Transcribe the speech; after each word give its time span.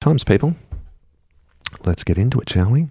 Times, 0.00 0.24
people. 0.24 0.56
Let's 1.84 2.04
get 2.04 2.16
into 2.16 2.40
it, 2.40 2.48
shall 2.48 2.70
we? 2.70 2.88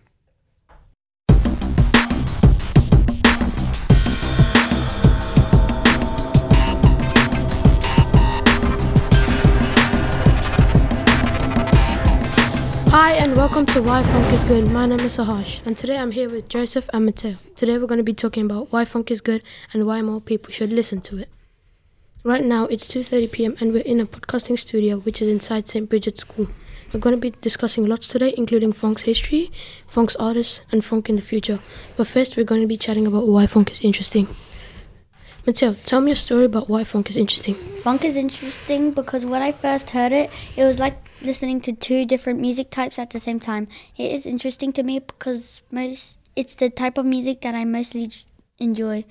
Hi 12.91 13.13
and 13.13 13.35
welcome 13.35 13.65
to 13.65 13.81
Why 13.81 14.03
Phonk 14.03 14.31
is 14.31 14.43
Good. 14.43 14.69
My 14.69 14.85
name 14.85 14.99
is 14.99 15.17
Saharsh 15.17 15.65
and 15.65 15.75
today 15.75 15.97
I'm 15.97 16.11
here 16.11 16.29
with 16.29 16.47
Joseph 16.47 16.87
and 16.93 17.07
Mateo. 17.07 17.37
Today 17.55 17.79
we're 17.79 17.87
going 17.87 17.97
to 17.97 18.03
be 18.03 18.13
talking 18.13 18.45
about 18.45 18.71
why 18.71 18.85
phonk 18.85 19.09
is 19.09 19.19
good 19.19 19.41
and 19.73 19.87
why 19.87 20.03
more 20.03 20.21
people 20.21 20.51
should 20.51 20.71
listen 20.71 21.01
to 21.01 21.17
it. 21.17 21.29
Right 22.23 22.43
now 22.43 22.65
it's 22.65 22.87
2:30 22.87 23.31
p.m. 23.31 23.55
and 23.59 23.73
we're 23.73 23.81
in 23.81 23.99
a 23.99 24.05
podcasting 24.05 24.59
studio 24.59 24.99
which 24.99 25.23
is 25.23 25.27
inside 25.27 25.67
St. 25.67 25.89
Brigid's 25.89 26.21
School. 26.21 26.49
We're 26.91 26.99
going 26.99 27.15
to 27.15 27.21
be 27.21 27.35
discussing 27.41 27.85
lots 27.85 28.07
today, 28.07 28.33
including 28.35 28.73
phonk's 28.73 29.03
history, 29.03 29.51
phonk's 29.87 30.15
artists, 30.15 30.61
and 30.71 30.81
phonk 30.81 31.07
in 31.07 31.17
the 31.17 31.21
future. 31.21 31.59
But 31.97 32.07
first, 32.07 32.35
we're 32.35 32.45
going 32.45 32.61
to 32.61 32.67
be 32.67 32.77
chatting 32.77 33.05
about 33.05 33.27
why 33.27 33.45
phonk 33.45 33.69
is 33.69 33.81
interesting. 33.81 34.27
Mateo, 35.45 35.73
tell 35.85 36.01
me 36.01 36.11
a 36.11 36.15
story 36.15 36.45
about 36.45 36.67
why 36.67 36.83
phonk 36.83 37.09
is 37.09 37.15
interesting. 37.15 37.55
Phonk 37.83 38.03
is 38.03 38.15
interesting 38.15 38.91
because 38.91 39.25
when 39.25 39.41
I 39.41 39.51
first 39.51 39.91
heard 39.91 40.11
it, 40.11 40.31
it 40.57 40.63
was 40.63 40.79
like 40.79 41.09
listening 41.21 41.61
to 41.61 41.73
two 41.73 42.05
different 42.05 42.39
music 42.39 42.71
types 42.71 42.97
at 42.97 43.11
the 43.11 43.19
same 43.19 43.39
time. 43.39 43.67
It 43.95 44.11
is 44.11 44.25
interesting 44.25 44.73
to 44.73 44.83
me 44.83 44.99
because 44.99 45.61
most 45.71 46.19
it's 46.35 46.55
the 46.55 46.69
type 46.69 46.97
of 46.97 47.05
music 47.05 47.41
that 47.41 47.53
I 47.53 47.65
mostly 47.65 48.09
enjoy. 48.59 49.05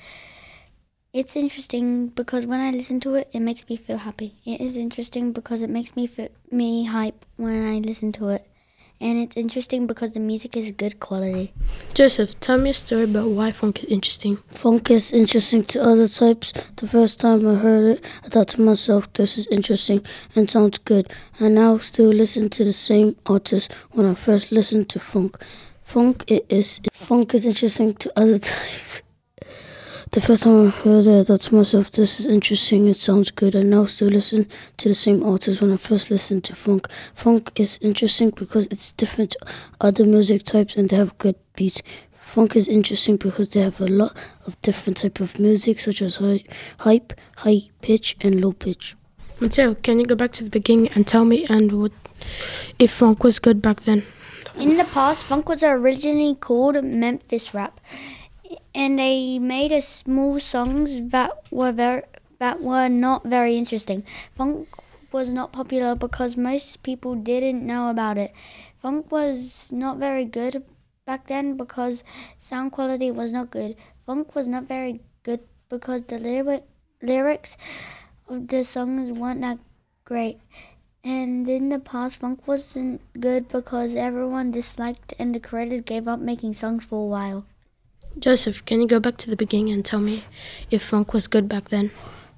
It's 1.19 1.35
interesting 1.35 2.11
because 2.11 2.47
when 2.47 2.61
I 2.61 2.71
listen 2.71 3.01
to 3.01 3.17
it, 3.17 3.29
it 3.33 3.41
makes 3.41 3.69
me 3.69 3.77
feel 3.77 3.97
happy. 3.97 4.37
It 4.45 4.61
is 4.61 4.77
interesting 4.77 5.33
because 5.33 5.63
it 5.63 5.69
makes 5.69 5.97
me 5.97 6.07
feel, 6.07 6.29
me 6.53 6.85
hype 6.85 7.27
when 7.37 7.67
I 7.67 7.79
listen 7.79 8.13
to 8.13 8.29
it. 8.29 8.49
And 9.01 9.19
it's 9.19 9.37
interesting 9.37 9.89
because 9.89 10.13
the 10.13 10.21
music 10.21 10.57
is 10.57 10.71
good 10.71 11.01
quality. 11.01 11.53
Joseph, 11.93 12.39
tell 12.39 12.57
me 12.57 12.71
a 12.71 12.75
story 12.75 13.03
about 13.03 13.31
why 13.31 13.51
phonk 13.51 13.83
is 13.83 13.91
interesting. 13.91 14.37
Phonk 14.53 14.91
is 14.93 15.11
interesting 15.11 15.65
to 15.65 15.83
other 15.83 16.07
types. 16.07 16.53
The 16.77 16.87
first 16.87 17.19
time 17.19 17.45
I 17.49 17.55
heard 17.57 17.97
it, 17.97 18.05
I 18.25 18.29
thought 18.29 18.51
to 18.51 18.61
myself, 18.61 19.13
this 19.15 19.37
is 19.37 19.49
interesting 19.49 20.07
and 20.37 20.49
sounds 20.49 20.79
good. 20.79 21.13
I 21.41 21.49
now 21.49 21.79
still 21.79 22.11
listen 22.11 22.49
to 22.51 22.63
the 22.65 22.73
same 22.73 23.17
artist 23.27 23.73
when 23.91 24.07
I 24.07 24.15
first 24.15 24.53
listened 24.53 24.89
to 24.91 25.01
phonk. 25.01 25.35
Phonk 25.85 26.23
it 26.29 26.47
is 26.49 26.79
phonk 26.95 27.35
is 27.35 27.45
interesting 27.45 27.97
to 27.97 28.13
other 28.15 28.39
types. 28.55 29.03
The 30.13 30.23
first 30.23 30.45
time 30.45 30.69
I 30.69 30.71
heard 30.71 31.07
it, 31.07 31.21
I 31.21 31.25
thought 31.25 31.43
to 31.43 31.55
myself, 31.55 31.93
this 31.93 32.19
is 32.19 32.25
interesting, 32.25 32.87
it 32.87 32.97
sounds 32.97 33.31
good. 33.31 33.55
I 33.55 33.61
now 33.61 33.85
still 33.85 34.09
listen 34.09 34.49
to 34.79 34.89
the 34.89 34.95
same 34.95 35.23
artists 35.23 35.61
when 35.61 35.71
I 35.71 35.77
first 35.77 36.11
listened 36.11 36.45
to 36.45 36.55
phonk. 36.55 36.87
Phonk 37.15 37.51
is 37.61 37.79
interesting 37.83 38.31
because 38.31 38.67
it's 38.71 38.93
different 38.93 39.33
to 39.33 39.39
other 39.83 40.07
music 40.07 40.45
types 40.45 40.77
and 40.77 40.89
they 40.89 40.97
have 40.97 41.19
good 41.19 41.35
beats. 41.57 41.83
Phonk 42.17 42.57
is 42.57 42.67
interesting 42.67 43.19
because 43.19 43.51
they 43.51 43.61
have 43.61 43.83
a 43.83 43.87
lot 43.87 44.17
of 44.47 44.59
different 44.63 44.97
type 44.97 45.21
of 45.21 45.39
music 45.39 45.79
such 45.79 46.01
as 46.01 46.17
high, 46.17 46.43
hype, 46.79 47.13
high 47.37 47.69
pitch 47.83 48.17
and 48.23 48.41
low 48.41 48.53
pitch. 48.53 48.97
Mateo, 49.41 49.75
can 49.75 50.01
you 50.01 50.07
go 50.07 50.15
back 50.15 50.33
to 50.33 50.45
the 50.45 50.51
beginning 50.51 50.89
and 50.95 51.07
tell 51.07 51.27
me 51.27 51.45
and 51.51 51.71
what 51.71 51.93
if 52.79 52.99
phonk 52.99 53.23
was 53.23 53.39
good 53.39 53.61
back 53.61 53.83
then? 53.83 54.05
In 54.59 54.79
the 54.79 54.85
past, 54.85 55.29
phonk 55.29 55.47
was 55.47 55.63
originally 55.63 56.35
called 56.35 56.83
Memphis 56.83 57.53
rap 57.53 57.79
and 58.79 58.97
they 58.97 59.41
made 59.41 59.73
a 59.73 59.83
small 59.83 60.39
songs 60.39 61.11
that 61.11 61.33
were 61.51 61.73
very 61.73 62.03
that 62.39 62.61
were 62.61 62.89
not 62.89 63.25
very 63.25 63.57
interesting. 63.59 64.05
Phonk 64.39 64.69
was 65.11 65.29
not 65.31 65.51
popular 65.53 65.97
because 65.97 66.37
most 66.37 66.85
people 66.85 67.17
didn't 67.17 67.67
know 67.67 67.91
about 67.91 68.17
it. 68.17 68.33
Phonk 68.83 69.11
was 69.11 69.73
not 69.73 69.99
very 69.99 70.25
good 70.25 70.63
back 71.05 71.27
then 71.27 71.57
because 71.57 72.05
sound 72.39 72.71
quality 72.71 73.11
was 73.11 73.33
not 73.33 73.51
good. 73.51 73.75
Phonk 74.07 74.37
was 74.37 74.47
not 74.47 74.65
very 74.69 75.01
good 75.25 75.41
because 75.69 76.05
the 76.05 76.21
lyric, 76.21 76.63
lyrics 77.03 77.57
of 78.29 78.47
the 78.47 78.65
songs 78.65 79.11
weren't 79.11 79.41
that 79.41 79.59
great. 80.05 80.39
And 81.03 81.49
in 81.49 81.69
the 81.71 81.81
past, 81.81 82.21
phonk 82.21 82.47
wasn't 82.47 83.01
good 83.19 83.49
because 83.49 83.97
everyone 83.97 84.53
disliked 84.53 85.15
and 85.19 85.35
the 85.35 85.41
creators 85.41 85.81
gave 85.81 86.07
up 86.07 86.21
making 86.21 86.55
songs 86.55 86.85
for 86.85 87.03
a 87.03 87.11
while. 87.11 87.45
Joseph, 88.21 88.65
can 88.65 88.81
you 88.81 88.89
go 88.89 88.99
back 88.99 89.17
to 89.19 89.31
the 89.31 89.37
beginning 89.37 89.73
and 89.73 89.85
tell 89.85 90.01
me 90.01 90.25
if 90.71 90.91
phonk 90.91 91.13
was 91.13 91.29
good 91.29 91.49
back 91.49 91.69
then? 91.69 91.93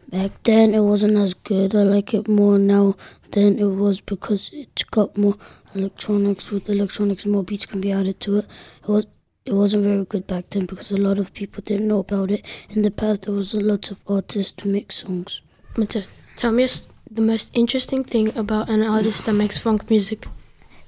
Back 0.08 0.32
then, 0.42 0.74
it 0.74 0.80
wasn't 0.80 1.16
as 1.16 1.32
good. 1.32 1.74
I 1.74 1.84
like 1.84 2.12
it 2.12 2.28
more 2.28 2.58
now 2.58 2.96
than 3.30 3.58
it 3.58 3.64
was 3.64 4.00
because 4.00 4.50
it's 4.52 4.82
got 4.82 5.16
more 5.16 5.36
electronics. 5.74 6.50
With 6.50 6.68
electronics, 6.68 7.24
more 7.24 7.44
beats 7.44 7.64
can 7.64 7.80
be 7.80 7.92
added 7.92 8.20
to 8.20 8.38
it. 8.38 8.46
It 8.82 8.88
was 8.88 9.06
it 9.46 9.54
wasn't 9.54 9.84
very 9.84 10.04
good 10.04 10.26
back 10.26 10.50
then 10.50 10.66
because 10.66 10.90
a 10.90 10.98
lot 10.98 11.18
of 11.18 11.32
people 11.32 11.62
didn't 11.64 11.88
know 11.88 12.00
about 12.00 12.30
it. 12.30 12.44
In 12.68 12.82
the 12.82 12.90
past, 12.90 13.22
there 13.22 13.34
was 13.34 13.54
a 13.54 13.60
lot 13.60 13.90
of 13.90 13.98
artists 14.06 14.52
to 14.58 14.68
make 14.68 14.92
songs. 14.92 15.40
Mateo, 15.78 16.02
tell 16.36 16.52
me 16.52 16.68
the 17.10 17.22
most 17.22 17.50
interesting 17.54 18.04
thing 18.04 18.36
about 18.36 18.68
an 18.68 18.82
artist 18.82 19.24
that 19.24 19.32
makes 19.32 19.58
phonk 19.58 19.88
music. 19.88 20.26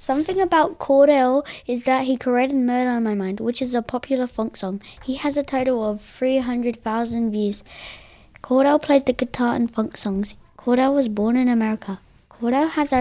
Something 0.02 0.40
about 0.40 0.80
Kordhell 0.80 1.46
is 1.64 1.84
that 1.84 2.06
he 2.06 2.16
created 2.16 2.56
Murder 2.56 2.90
on 2.90 3.04
My 3.04 3.14
Mind, 3.14 3.38
which 3.38 3.62
is 3.62 3.72
a 3.72 3.82
popular 3.82 4.24
phonk 4.24 4.56
song. 4.56 4.82
He 5.04 5.14
has 5.14 5.36
a 5.36 5.44
total 5.44 5.88
of 5.88 6.00
300,000 6.00 7.30
views. 7.30 7.62
Kordhell 8.42 8.82
plays 8.82 9.04
the 9.04 9.12
guitar 9.12 9.54
in 9.54 9.68
phonk 9.68 9.96
songs. 9.96 10.34
Kordhell 10.58 10.92
was 10.92 11.08
born 11.08 11.36
in 11.36 11.46
America. 11.46 12.00
Kordhell 12.28 12.70
has 12.70 12.92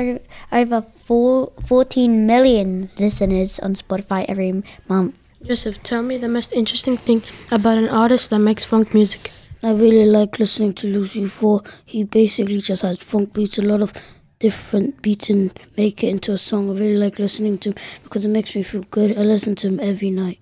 over 0.52 0.82
four, 0.84 1.52
14 1.66 2.28
million 2.28 2.92
listeners 3.00 3.58
on 3.58 3.74
Spotify 3.74 4.24
every 4.28 4.62
month. 4.88 5.18
Joseph, 5.44 5.82
tell 5.82 6.04
me 6.04 6.18
the 6.18 6.30
most 6.30 6.54
interesting 6.54 6.98
thing 6.98 7.24
about 7.50 7.80
an 7.80 7.90
artist 7.90 8.30
that 8.30 8.38
makes 8.38 8.64
phonk 8.64 8.94
music. 8.94 9.32
I 9.64 9.72
really 9.72 10.06
like 10.06 10.38
listening 10.38 10.76
to 10.76 10.88
Lucy 10.88 11.26
4. 11.26 11.64
He 11.84 12.04
basically 12.04 12.62
just 12.62 12.84
has 12.84 13.00
phonk 13.00 13.34
beats, 13.34 13.58
a 13.58 13.64
lot 13.64 13.82
of 13.82 13.92
different 14.41 15.02
beats 15.02 15.29
and 15.29 15.57
make 15.78 16.03
it 16.03 16.07
into 16.07 16.34
a 16.34 16.38
song. 16.38 16.69
I 16.69 16.74
really 16.74 16.97
like 16.97 17.19
listening 17.19 17.59
to 17.59 17.69
him 17.69 17.75
because 18.03 18.25
it 18.25 18.29
makes 18.29 18.56
me 18.56 18.63
feel 18.63 18.84
good. 18.91 19.18
I 19.18 19.22
listen 19.22 19.56
to 19.56 19.68
him 19.68 19.79
every 19.79 20.09
night. 20.09 20.40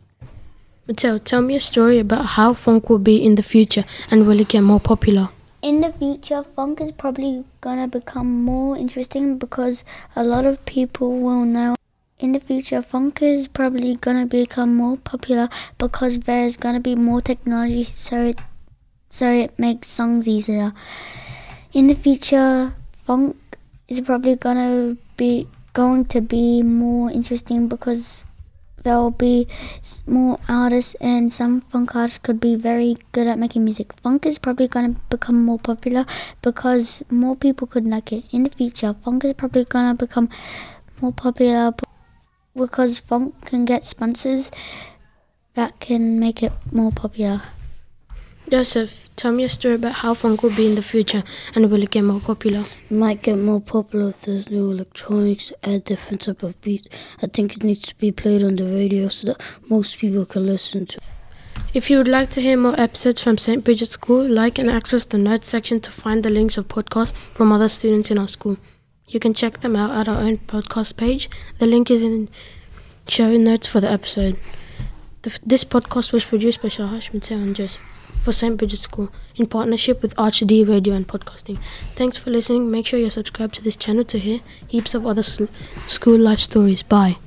Mateo, 0.88 1.20
tell 1.20 1.42
me 1.42 1.56
a 1.56 1.60
story 1.60 2.00
about 2.00 2.26
how 2.38 2.54
phonk 2.54 2.90
will 2.90 2.98
be 2.98 3.24
in 3.24 3.36
the 3.36 3.44
future 3.44 3.86
and 4.10 4.26
will 4.26 4.40
it 4.40 4.48
get 4.48 4.62
more 4.62 4.80
popular? 4.80 5.30
In 5.62 5.82
the 5.82 5.92
future, 5.92 6.44
phonk 6.58 6.82
is 6.82 6.94
probably 6.94 7.44
gonna 7.62 7.88
become 7.88 8.44
more 8.44 8.78
interesting 8.78 9.38
because 9.38 9.84
a 10.16 10.24
lot 10.24 10.46
of 10.46 10.66
people 10.66 11.20
will 11.20 11.44
know. 11.46 11.76
In 12.18 12.32
the 12.32 12.40
future, 12.40 12.82
phonk 12.82 13.22
is 13.22 13.48
probably 13.48 13.96
gonna 13.96 14.26
become 14.26 14.76
more 14.76 14.96
popular 14.98 15.50
because 15.78 16.20
there's 16.20 16.56
gonna 16.56 16.80
be 16.80 16.96
more 16.96 17.22
technology, 17.22 17.84
so 17.84 18.24
it 18.24 18.42
so 19.10 19.30
it 19.30 19.60
makes 19.60 19.90
songs 19.90 20.28
easier. 20.28 20.72
In 21.74 21.88
the 21.88 21.96
future, 21.96 22.74
phonk 23.08 23.36
is 23.90 24.02
probably 24.02 24.36
gonna 24.36 24.96
be 25.18 25.48
going 25.74 26.06
to 26.06 26.22
be 26.22 26.62
more 26.62 27.12
interesting 27.12 27.68
because 27.68 28.24
there'll 28.84 29.12
be 29.12 29.48
more 30.08 30.40
artists 30.48 30.96
and 31.02 31.34
some 31.34 31.62
phonk 31.62 31.96
artists 31.96 32.20
could 32.20 32.40
be 32.40 32.56
very 32.56 32.96
good 33.12 33.28
at 33.28 33.38
making 33.38 33.66
music. 33.66 33.94
Phonk 34.02 34.26
is 34.26 34.38
probably 34.40 34.68
gonna 34.68 34.96
become 35.10 35.44
more 35.44 35.60
popular 35.60 36.06
because 36.42 37.04
more 37.12 37.36
people 37.36 37.68
could 37.68 37.88
like 37.88 38.14
it. 38.14 38.24
In 38.32 38.44
the 38.44 38.50
future, 38.50 38.94
phonk 38.94 39.26
is 39.26 39.34
probably 39.34 39.66
gonna 39.66 39.96
become 39.96 40.30
more 41.02 41.12
popular 41.12 41.74
because 42.56 43.02
phonk 43.02 43.34
can 43.46 43.66
get 43.66 43.86
sponsors 43.86 44.52
that 45.56 45.80
can 45.80 46.20
make 46.20 46.44
it 46.44 46.54
more 46.72 46.92
popular. 46.92 47.42
Joseph, 48.50 49.16
tell 49.16 49.32
me 49.32 49.44
a 49.44 49.50
story 49.50 49.76
about 49.76 49.94
how 49.94 50.16
phonk 50.16 50.42
will 50.42 50.56
be 50.56 50.66
in 50.66 50.74
the 50.74 50.82
future 50.82 51.24
and 51.54 51.70
will 51.70 51.84
it 51.84 51.92
get 51.92 52.02
more 52.02 52.20
popular? 52.20 52.62
It 52.62 52.92
might 52.92 53.22
get 53.22 53.38
more 53.38 53.62
popular 53.62 54.10
if 54.10 54.22
there's 54.22 54.50
new 54.50 54.72
electronics, 54.72 55.54
add 55.62 55.84
different 55.84 56.22
type 56.22 56.42
of 56.42 56.60
beats. 56.62 56.88
I 57.22 57.28
think 57.28 57.56
it 57.56 57.64
needs 57.64 57.82
to 57.90 57.96
be 57.98 58.12
played 58.12 58.44
on 58.44 58.56
the 58.56 58.66
radio 58.66 59.08
so 59.08 59.28
that 59.28 59.42
most 59.70 60.00
people 60.00 60.26
can 60.26 60.48
listen 60.48 60.88
to. 60.88 61.00
If 61.76 61.92
you 61.92 62.00
would 62.00 62.08
like 62.08 62.32
to 62.32 62.42
hear 62.42 62.58
more 62.58 62.80
episodes 62.80 63.22
from 63.22 63.38
St. 63.38 63.64
Brigid's 63.64 63.92
School, 63.92 64.28
like 64.28 64.58
and 64.58 64.68
access 64.68 65.06
the 65.06 65.20
notes 65.20 65.48
section 65.48 65.80
to 65.82 65.92
find 65.92 66.24
the 66.24 66.32
links 66.32 66.58
of 66.58 66.68
podcasts 66.68 67.14
from 67.14 67.52
other 67.52 67.70
students 67.70 68.10
in 68.10 68.18
our 68.18 68.28
school. 68.28 68.58
You 69.08 69.20
can 69.20 69.36
check 69.36 69.60
them 69.60 69.76
out 69.76 69.92
at 69.92 70.08
our 70.08 70.24
own 70.24 70.40
podcast 70.40 70.98
page. 70.98 71.30
The 71.60 71.68
link 71.68 71.92
is 71.92 72.02
in 72.02 72.30
show 73.08 73.38
notes 73.38 73.68
for 73.68 73.80
the 73.80 73.92
episode. 73.92 74.40
The, 75.22 75.38
this 75.46 75.64
podcast 75.64 76.14
was 76.14 76.26
produced 76.26 76.64
by 76.64 76.70
Saharsh 76.70 77.14
Mateo 77.14 77.38
and 77.38 77.56
Joseph 77.56 77.99
for 78.30 78.34
St. 78.34 78.58
Brigid's 78.58 78.82
School 78.82 79.10
in 79.38 79.48
partnership 79.48 80.04
with 80.04 80.16
ArchD 80.16 80.68
Radio 80.70 80.94
and 80.94 81.08
Podcasting. 81.08 81.58
Thanks 81.96 82.20
for 82.20 82.30
listening. 82.30 82.70
Make 82.70 82.86
sure 82.86 83.00
you're 83.00 83.10
subscribed 83.10 83.56
to 83.56 83.64
this 83.64 83.76
channel 83.76 84.04
to 84.04 84.20
hear 84.20 84.42
heaps 84.68 84.94
of 84.94 85.08
other 85.08 85.24
school 85.24 86.20
life 86.20 86.38
stories. 86.38 86.84
Bye. 86.84 87.18